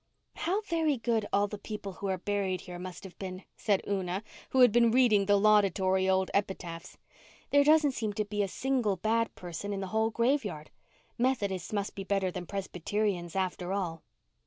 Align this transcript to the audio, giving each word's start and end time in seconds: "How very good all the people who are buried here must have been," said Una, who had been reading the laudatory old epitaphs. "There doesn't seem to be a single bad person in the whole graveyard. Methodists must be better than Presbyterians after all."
"How 0.33 0.61
very 0.61 0.97
good 0.97 1.27
all 1.31 1.47
the 1.47 1.59
people 1.59 1.93
who 1.93 2.07
are 2.07 2.17
buried 2.17 2.61
here 2.61 2.79
must 2.79 3.03
have 3.03 3.15
been," 3.19 3.43
said 3.55 3.83
Una, 3.87 4.23
who 4.49 4.61
had 4.61 4.71
been 4.71 4.89
reading 4.89 5.27
the 5.27 5.37
laudatory 5.37 6.09
old 6.09 6.31
epitaphs. 6.33 6.97
"There 7.51 7.63
doesn't 7.63 7.91
seem 7.91 8.11
to 8.13 8.25
be 8.25 8.41
a 8.41 8.47
single 8.47 8.95
bad 8.95 9.35
person 9.35 9.71
in 9.73 9.79
the 9.79 9.85
whole 9.93 10.09
graveyard. 10.09 10.71
Methodists 11.19 11.71
must 11.71 11.93
be 11.93 12.03
better 12.03 12.31
than 12.31 12.47
Presbyterians 12.47 13.35
after 13.35 13.73
all." 13.73 14.01